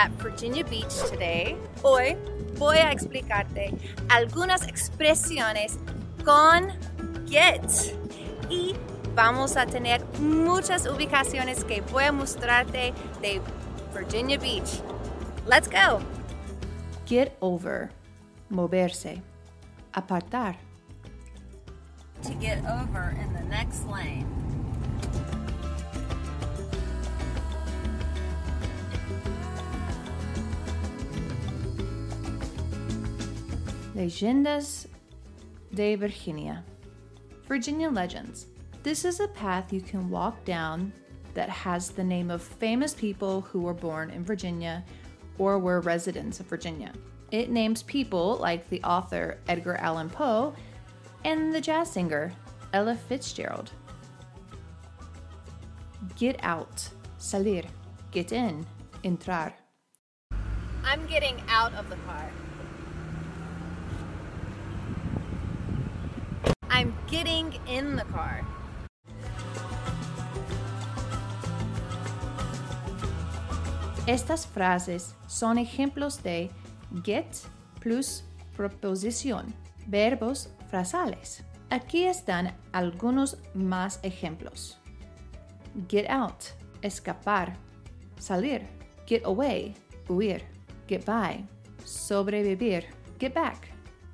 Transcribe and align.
at 0.00 0.10
Virginia 0.12 0.64
Beach 0.64 0.94
today. 1.10 1.56
Hoy 1.82 2.16
voy 2.54 2.78
a 2.78 2.90
explicarte 2.90 3.70
algunas 4.08 4.66
expresiones 4.66 5.78
con 6.24 6.72
get 7.26 7.62
y 8.48 8.74
vamos 9.14 9.56
a 9.56 9.66
tener 9.66 10.02
muchas 10.18 10.86
ubicaciones 10.86 11.64
que 11.64 11.82
voy 11.82 12.04
a 12.04 12.12
mostrarte 12.12 12.94
de 13.20 13.42
Virginia 13.92 14.38
Beach. 14.38 14.80
Let's 15.46 15.68
go. 15.68 16.00
Get 17.06 17.36
over. 17.40 17.90
Moverse. 18.50 19.20
Apartar. 19.92 20.56
To 22.22 22.34
get 22.40 22.58
over 22.64 23.14
in 23.20 23.32
the 23.34 23.42
next 23.48 23.86
lane. 23.86 24.49
Leyendas 34.00 34.86
de 35.74 35.94
Virginia. 35.94 36.64
Virginia 37.46 37.90
Legends. 37.90 38.46
This 38.82 39.04
is 39.04 39.20
a 39.20 39.28
path 39.28 39.74
you 39.74 39.82
can 39.82 40.08
walk 40.08 40.42
down 40.46 40.90
that 41.34 41.50
has 41.50 41.90
the 41.90 42.02
name 42.02 42.30
of 42.30 42.40
famous 42.42 42.94
people 42.94 43.42
who 43.42 43.60
were 43.60 43.74
born 43.74 44.08
in 44.08 44.24
Virginia 44.24 44.82
or 45.36 45.58
were 45.58 45.82
residents 45.82 46.40
of 46.40 46.46
Virginia. 46.46 46.94
It 47.30 47.50
names 47.50 47.82
people 47.82 48.38
like 48.40 48.70
the 48.70 48.82
author 48.84 49.38
Edgar 49.48 49.76
Allan 49.76 50.08
Poe 50.08 50.54
and 51.26 51.54
the 51.54 51.60
jazz 51.60 51.92
singer 51.92 52.32
Ella 52.72 52.96
Fitzgerald. 52.96 53.70
Get 56.16 56.40
out, 56.42 56.88
salir, 57.18 57.66
get 58.12 58.32
in, 58.32 58.64
entrar. 59.04 59.52
I'm 60.84 61.06
getting 61.06 61.38
out 61.48 61.74
of 61.74 61.90
the 61.90 61.96
car. 61.96 62.30
I'm 66.80 66.94
getting 67.10 67.52
in 67.66 67.94
the 67.94 68.04
car. 68.04 68.40
Estas 74.06 74.46
frases 74.46 75.14
son 75.26 75.58
ejemplos 75.58 76.22
de 76.22 76.50
get 77.04 77.36
plus 77.80 78.24
proposición, 78.56 79.52
verbos 79.88 80.48
frasales. 80.70 81.44
Aquí 81.68 82.06
están 82.06 82.56
algunos 82.72 83.36
más 83.52 84.00
ejemplos. 84.02 84.78
Get 85.86 86.08
out, 86.08 86.44
escapar, 86.80 87.58
salir, 88.18 88.66
get 89.06 89.26
away, 89.26 89.74
huir, 90.08 90.44
get 90.88 91.04
by, 91.04 91.44
sobrevivir, 91.84 92.86
get 93.18 93.34
back, 93.34 93.68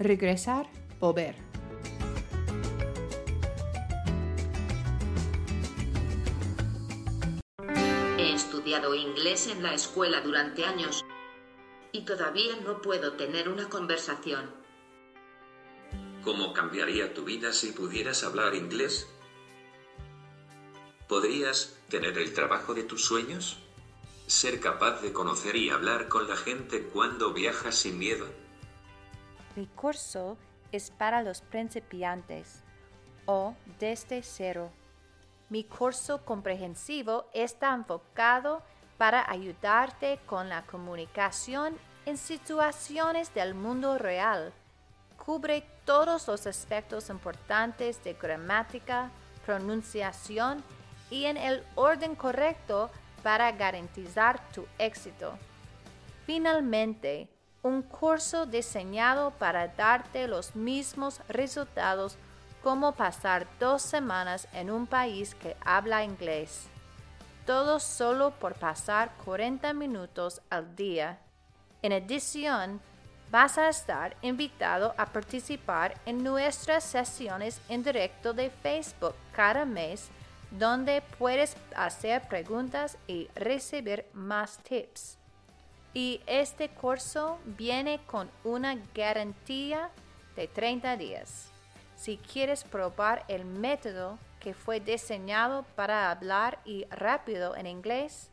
regresar, 0.00 0.66
volver. 0.98 1.47
Estudiado 8.58 8.92
inglés 8.92 9.46
en 9.46 9.62
la 9.62 9.72
escuela 9.72 10.20
durante 10.20 10.64
años 10.64 11.04
y 11.92 12.04
todavía 12.04 12.56
no 12.56 12.82
puedo 12.82 13.12
tener 13.12 13.48
una 13.48 13.68
conversación. 13.68 14.50
¿Cómo 16.24 16.52
cambiaría 16.52 17.14
tu 17.14 17.22
vida 17.22 17.52
si 17.52 17.70
pudieras 17.70 18.24
hablar 18.24 18.56
inglés? 18.56 19.06
¿Podrías 21.06 21.78
tener 21.88 22.18
el 22.18 22.34
trabajo 22.34 22.74
de 22.74 22.82
tus 22.82 23.04
sueños? 23.04 23.58
¿Ser 24.26 24.58
capaz 24.58 25.02
de 25.02 25.12
conocer 25.12 25.54
y 25.54 25.70
hablar 25.70 26.08
con 26.08 26.28
la 26.28 26.36
gente 26.36 26.82
cuando 26.82 27.32
viajas 27.32 27.76
sin 27.76 27.96
miedo? 27.96 28.26
Mi 29.54 29.68
curso 29.68 30.36
es 30.72 30.90
para 30.90 31.22
los 31.22 31.42
principiantes 31.42 32.64
o 33.24 33.54
desde 33.78 34.20
cero. 34.24 34.72
Mi 35.50 35.64
curso 35.64 36.24
comprensivo 36.24 37.26
está 37.32 37.72
enfocado 37.72 38.62
para 38.98 39.30
ayudarte 39.30 40.20
con 40.26 40.48
la 40.48 40.62
comunicación 40.62 41.78
en 42.04 42.18
situaciones 42.18 43.32
del 43.32 43.54
mundo 43.54 43.96
real. 43.96 44.52
Cubre 45.16 45.64
todos 45.84 46.28
los 46.28 46.46
aspectos 46.46 47.08
importantes 47.08 48.02
de 48.04 48.14
gramática, 48.14 49.10
pronunciación 49.46 50.62
y 51.10 51.24
en 51.24 51.38
el 51.38 51.64
orden 51.76 52.14
correcto 52.14 52.90
para 53.22 53.50
garantizar 53.52 54.40
tu 54.50 54.66
éxito. 54.78 55.38
Finalmente, 56.26 57.28
un 57.62 57.82
curso 57.82 58.44
diseñado 58.44 59.30
para 59.32 59.68
darte 59.68 60.28
los 60.28 60.54
mismos 60.54 61.20
resultados 61.28 62.18
como 62.68 62.92
pasar 62.92 63.46
dos 63.58 63.80
semanas 63.80 64.46
en 64.52 64.70
un 64.70 64.86
país 64.86 65.34
que 65.34 65.56
habla 65.64 66.04
inglés. 66.04 66.66
Todo 67.46 67.80
solo 67.80 68.32
por 68.32 68.56
pasar 68.56 69.10
40 69.24 69.72
minutos 69.72 70.42
al 70.50 70.76
día. 70.76 71.18
En 71.80 71.94
adición, 71.94 72.78
vas 73.30 73.56
a 73.56 73.70
estar 73.70 74.18
invitado 74.20 74.94
a 74.98 75.06
participar 75.06 75.98
en 76.04 76.22
nuestras 76.22 76.84
sesiones 76.84 77.58
en 77.70 77.82
directo 77.82 78.34
de 78.34 78.50
Facebook 78.50 79.14
cada 79.32 79.64
mes, 79.64 80.10
donde 80.50 81.02
puedes 81.18 81.56
hacer 81.74 82.28
preguntas 82.28 82.98
y 83.06 83.28
recibir 83.34 84.04
más 84.12 84.58
tips. 84.58 85.16
Y 85.94 86.20
este 86.26 86.68
curso 86.68 87.38
viene 87.46 88.00
con 88.04 88.30
una 88.44 88.76
garantía 88.94 89.88
de 90.36 90.48
30 90.48 90.98
días. 90.98 91.50
Si 91.98 92.16
quieres 92.18 92.62
probar 92.62 93.24
el 93.26 93.44
método 93.44 94.20
que 94.38 94.54
fue 94.54 94.78
diseñado 94.78 95.64
para 95.74 96.12
hablar 96.12 96.60
y 96.64 96.84
rápido 96.90 97.56
en 97.56 97.66
inglés, 97.66 98.30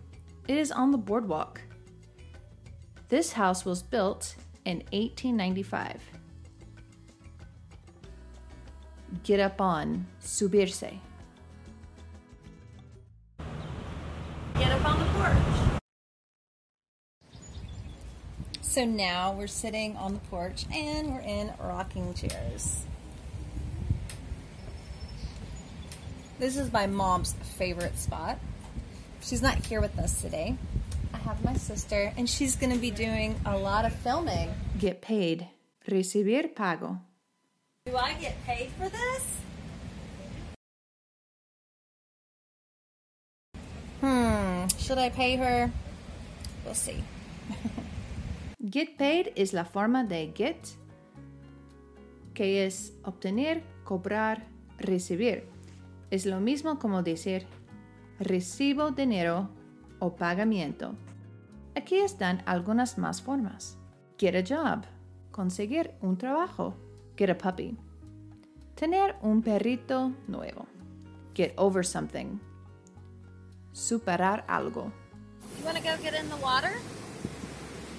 It 0.47 0.57
is 0.57 0.71
on 0.71 0.91
the 0.91 0.97
boardwalk. 0.97 1.59
This 3.09 3.33
house 3.33 3.65
was 3.65 3.83
built 3.83 4.37
in 4.63 4.77
1895. 4.93 5.99
Get 9.23 9.41
up 9.41 9.59
on, 9.59 10.07
subirse. 10.21 11.01
On 14.93 14.99
the 14.99 15.05
porch. 15.13 15.79
So 18.61 18.85
now 18.85 19.33
we're 19.33 19.47
sitting 19.47 19.97
on 19.97 20.13
the 20.13 20.19
porch 20.19 20.65
and 20.71 21.13
we're 21.13 21.21
in 21.21 21.51
rocking 21.59 22.13
chairs. 22.13 22.85
This 26.39 26.57
is 26.57 26.71
my 26.71 26.87
mom's 26.87 27.33
favorite 27.57 27.97
spot. 27.97 28.39
She's 29.21 29.41
not 29.41 29.65
here 29.65 29.81
with 29.81 29.97
us 29.97 30.21
today. 30.21 30.57
I 31.13 31.17
have 31.17 31.43
my 31.45 31.53
sister, 31.53 32.11
and 32.17 32.29
she's 32.29 32.55
going 32.55 32.73
to 32.73 32.79
be 32.79 32.91
doing 32.91 33.39
a 33.45 33.57
lot 33.57 33.85
of 33.85 33.93
filming. 33.93 34.49
Get 34.77 35.01
paid. 35.01 35.47
Recibir 35.87 36.53
pago. 36.53 36.97
Do 37.85 37.95
I 37.95 38.13
get 38.13 38.35
paid 38.45 38.69
for 38.71 38.89
this? 38.89 39.23
Should 44.83 44.99
I 44.99 45.09
pay 45.09 45.37
her? 45.37 45.71
We'll 46.65 46.75
see. 46.75 47.03
Get 48.59 48.97
paid 48.97 49.31
es 49.35 49.53
la 49.53 49.63
forma 49.63 50.03
de 50.03 50.33
get, 50.35 50.57
que 52.33 52.65
es 52.65 52.93
obtener, 53.03 53.63
cobrar, 53.85 54.45
recibir. 54.77 55.47
Es 56.11 56.25
lo 56.25 56.39
mismo 56.39 56.79
como 56.79 57.01
decir 57.01 57.45
recibo 58.19 58.91
dinero 58.91 59.49
o 59.99 60.15
pagamiento. 60.15 60.95
Aquí 61.75 61.99
están 61.99 62.43
algunas 62.45 62.97
más 62.97 63.21
formas. 63.21 63.77
Get 64.17 64.35
a 64.35 64.43
job. 64.43 64.85
Conseguir 65.31 65.91
un 66.01 66.17
trabajo. 66.17 66.75
Get 67.17 67.29
a 67.29 67.37
puppy. 67.37 67.77
Tener 68.75 69.15
un 69.21 69.41
perrito 69.41 70.11
nuevo. 70.27 70.67
Get 71.35 71.53
over 71.57 71.85
something. 71.85 72.39
Superar 73.73 74.45
algo. 74.47 74.91
You 75.57 75.65
want 75.65 75.77
to 75.77 75.83
go 75.83 75.97
get 75.97 76.13
in 76.13 76.29
the 76.29 76.37
water? 76.37 76.71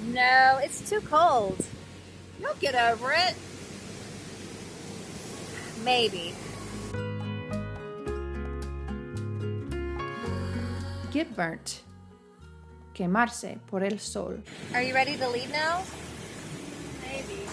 No, 0.07 0.59
it's 0.63 0.89
too 0.89 1.01
cold. 1.01 1.65
You'll 2.41 2.55
get 2.61 2.75
over 2.75 3.13
it. 3.13 3.35
Maybe. 5.85 6.35
Get 11.11 11.37
burnt. 11.37 11.83
Quemarse 12.95 13.59
por 13.67 13.83
el 13.83 13.99
sol. 13.99 14.39
Are 14.75 14.83
you 14.83 14.95
ready 14.95 15.17
to 15.17 15.29
leave 15.29 15.51
now? 15.51 15.83
Maybe. 17.03 17.47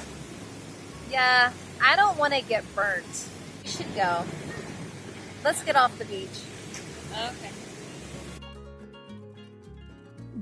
Yeah, 1.09 1.51
I 1.83 1.95
don't 1.95 2.17
want 2.17 2.33
to 2.33 2.41
get 2.41 2.63
burnt. 2.75 3.27
We 3.63 3.69
should 3.69 3.93
go. 3.95 4.23
Let's 5.43 5.63
get 5.63 5.75
off 5.75 5.97
the 5.97 6.05
beach. 6.05 6.39
Okay. 7.11 7.60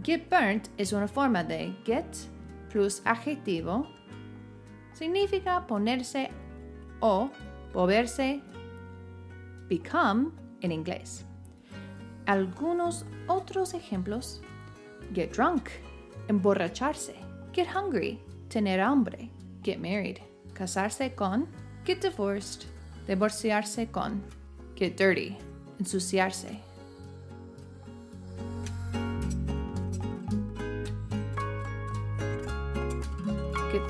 Get 0.01 0.30
burnt 0.30 0.69
es 0.78 0.94
una 0.94 1.07
forma 1.07 1.44
de 1.44 1.75
get 1.86 2.16
plus 2.69 3.01
adjetivo. 3.06 3.86
Significa 4.94 5.66
ponerse 5.68 6.30
o 7.01 7.30
volverse 7.74 8.42
become 9.68 10.31
en 10.62 10.72
inglés. 10.72 11.25
Algunos 12.25 13.06
otros 13.28 13.74
ejemplos: 13.74 14.42
get 15.13 15.36
drunk, 15.36 15.69
emborracharse, 16.28 17.16
get 17.54 17.68
hungry, 17.68 18.19
tener 18.48 18.80
hambre, 18.80 19.30
get 19.63 19.80
married, 19.80 20.19
casarse 20.54 21.13
con, 21.13 21.48
get 21.86 22.02
divorced, 22.02 22.66
divorciarse 23.06 23.92
con, 23.92 24.24
get 24.75 24.95
dirty, 24.95 25.38
ensuciarse. 25.80 26.69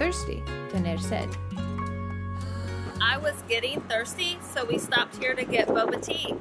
Thirsty, 0.09 0.41
tener 0.71 0.97
said. 0.97 1.29
I 2.99 3.19
was 3.19 3.43
getting 3.47 3.79
thirsty, 3.81 4.39
so 4.41 4.65
we 4.65 4.79
stopped 4.79 5.15
here 5.17 5.35
to 5.35 5.45
get 5.45 5.67
boba 5.67 6.03
tea. 6.03 6.33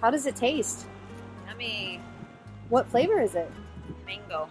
How 0.00 0.12
does 0.12 0.24
it 0.24 0.36
taste? 0.36 0.86
Yummy. 1.48 2.00
What 2.68 2.88
flavor 2.88 3.20
is 3.20 3.34
it? 3.34 3.50
Mango. 4.06 4.48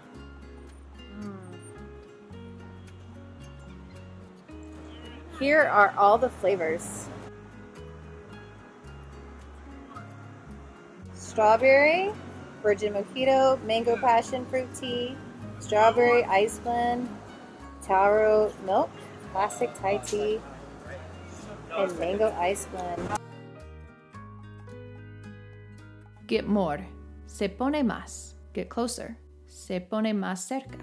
Here 5.40 5.62
are 5.62 5.94
all 5.98 6.18
the 6.18 6.30
flavors 6.30 7.08
strawberry, 11.14 12.12
virgin 12.62 12.94
mojito, 12.94 13.62
mango 13.66 13.98
passion 13.98 14.46
fruit 14.46 14.68
tea, 14.76 15.16
strawberry 15.60 16.24
ice 16.26 16.60
blend, 16.60 17.10
taro 17.82 18.52
milk, 18.66 18.90
classic 19.32 19.70
Thai 19.80 19.98
tea, 19.98 20.40
and 21.78 22.00
mango 22.00 22.32
ice 22.40 22.68
blend. 22.68 23.20
Get 26.28 26.48
more. 26.48 26.86
Se 27.26 27.48
pone 27.48 27.84
más. 27.84 28.34
Get 28.54 28.70
closer. 28.70 29.18
Se 29.48 29.80
pone 29.80 30.14
más 30.14 30.48
cerca. 30.48 30.80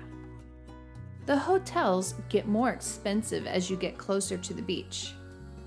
The 1.27 1.37
hotels 1.37 2.15
get 2.29 2.47
more 2.47 2.71
expensive 2.71 3.47
as 3.47 3.69
you 3.69 3.77
get 3.77 3.99
closer 3.99 4.37
to 4.37 4.55
the 4.55 4.63
beach. 4.63 5.15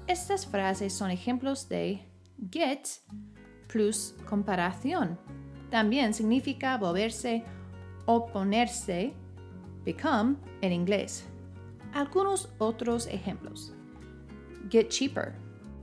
Estas 0.07 0.45
frases 0.45 0.91
son 0.91 1.11
ejemplos 1.11 1.67
de 1.67 2.01
get 2.49 2.99
plus 3.67 4.13
comparación. 4.25 5.17
También 5.69 6.13
significa 6.13 6.77
volverse 6.77 7.43
o 8.05 8.25
ponerse, 8.25 9.13
become 9.85 10.37
en 10.61 10.71
inglés. 10.71 11.25
Algunos 11.93 12.49
otros 12.59 13.07
ejemplos. 13.07 13.73
Get 14.69 14.89
cheaper. 14.89 15.35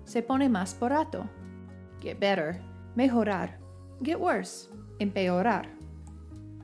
Se 0.04 0.22
pone 0.22 0.48
más 0.48 0.78
barato. 0.78 1.28
Get 2.00 2.18
better. 2.18 2.60
Mejorar. 2.94 3.58
Get 4.02 4.18
worse. 4.18 4.68
Empeorar. 4.98 5.66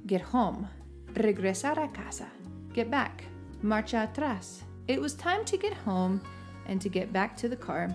Get 0.07 0.23
home. 0.23 0.69
Regresar 1.15 1.79
a 1.79 1.89
casa. 1.93 2.29
Get 2.75 2.91
back. 2.91 3.25
Marcha 3.63 4.03
atrás. 4.03 4.63
It 4.89 5.01
was 5.01 5.15
time 5.15 5.45
to 5.45 5.57
get 5.57 5.75
home 5.75 6.21
and 6.67 6.81
to 6.81 6.89
get 6.89 7.13
back 7.13 7.37
to 7.37 7.49
the 7.49 7.57
car. 7.57 7.89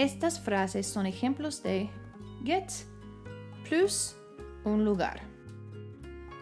Estas 0.00 0.40
frases 0.40 0.86
son 0.86 1.04
ejemplos 1.04 1.62
de 1.62 1.90
get 2.42 2.72
plus 3.68 4.16
un 4.64 4.82
lugar. 4.82 5.20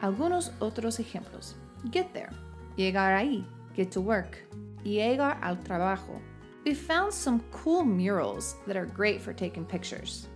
Algunos 0.01 0.53
otros 0.61 1.01
ejemplos. 1.01 1.57
Get 1.91 2.13
there. 2.13 2.31
Llegar 2.77 3.15
ahí. 3.15 3.45
Get 3.75 3.91
to 3.91 4.01
work. 4.01 4.39
Llegar 4.85 5.41
al 5.43 5.57
trabajo. 5.65 6.21
We 6.65 6.73
found 6.73 7.13
some 7.13 7.41
cool 7.51 7.83
murals 7.83 8.55
that 8.69 8.77
are 8.77 8.87
great 8.87 9.21
for 9.21 9.33
taking 9.33 9.65
pictures. 9.65 10.29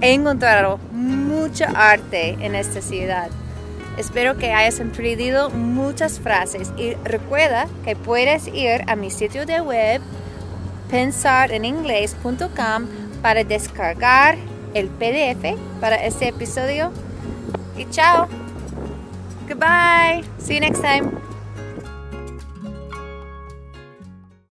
He 0.00 0.14
encontrado 0.14 0.78
mucha 0.92 1.66
arte 1.74 2.36
en 2.40 2.54
esta 2.54 2.80
ciudad. 2.80 3.28
Espero 3.98 4.38
que 4.38 4.52
hayas 4.52 4.80
aprendido 4.80 5.50
muchas 5.50 6.20
frases 6.20 6.72
y 6.76 6.94
recuerda 7.04 7.66
que 7.84 7.96
puedes 7.96 8.48
ir 8.48 8.82
a 8.86 8.96
mi 8.96 9.10
sitio 9.10 9.44
de 9.44 9.60
web 9.60 10.00
pensareningles.com 10.90 12.86
para 13.20 13.44
descargar 13.44 14.38
el 14.74 14.88
PDF 14.88 15.58
para 15.80 15.96
este 15.96 16.28
episodio. 16.28 16.92
Y 17.76 17.84
chao. 17.90 18.26
Goodbye. 19.48 20.24
See 20.38 20.54
you 20.54 20.60
next 20.60 20.80
time. 20.80 21.19